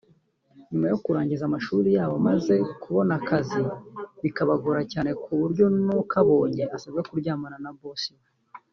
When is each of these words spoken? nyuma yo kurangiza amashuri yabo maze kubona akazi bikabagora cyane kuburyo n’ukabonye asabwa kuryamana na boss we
nyuma 0.69 0.85
yo 0.91 0.97
kurangiza 1.03 1.43
amashuri 1.45 1.89
yabo 1.97 2.15
maze 2.27 2.55
kubona 2.83 3.11
akazi 3.19 3.61
bikabagora 4.23 4.81
cyane 4.91 5.09
kuburyo 5.23 5.65
n’ukabonye 5.85 6.63
asabwa 6.75 7.01
kuryamana 7.09 7.57
na 7.65 7.73
boss 7.79 8.03
we 8.17 8.27